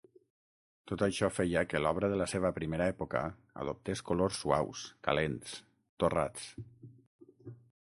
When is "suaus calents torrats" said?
4.45-6.49